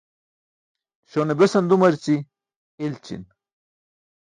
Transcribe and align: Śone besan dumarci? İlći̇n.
Śone 1.09 1.33
besan 1.39 1.65
dumarci? 1.71 2.15
İlći̇n. 2.85 3.23